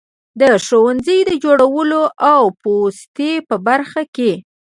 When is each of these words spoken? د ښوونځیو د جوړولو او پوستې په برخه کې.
د 0.41 0.43
ښوونځیو 0.65 1.27
د 1.29 1.31
جوړولو 1.43 2.01
او 2.31 2.41
پوستې 2.61 3.31
په 3.47 3.55
برخه 3.67 4.01
کې. 4.15 4.31